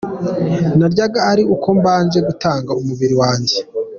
Naryaga 0.77 1.19
ari 1.31 1.43
uko 1.55 1.67
mbanje 1.79 2.19
gutanga 2.27 2.71
umubiri 2.81 3.15
wanjye. 3.21 3.55